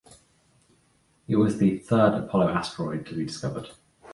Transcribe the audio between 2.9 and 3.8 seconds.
to be discovered.